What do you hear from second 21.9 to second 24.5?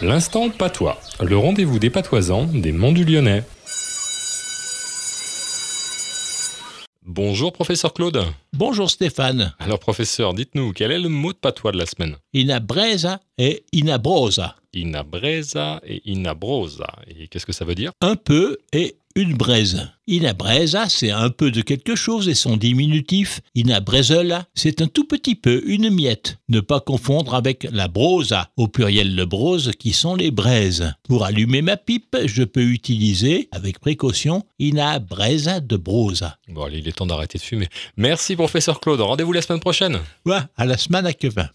chose et son diminutif, inabrezola,